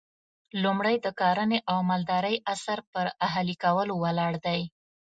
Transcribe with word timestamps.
لومړی 0.63 0.95
د 1.05 1.07
کرنې 1.19 1.59
او 1.71 1.77
مالدارۍ 1.89 2.35
عصر 2.53 2.79
پر 2.91 3.05
اهلي 3.27 3.55
کولو 3.63 3.93
ولاړ 4.03 4.33
دی 4.45 4.61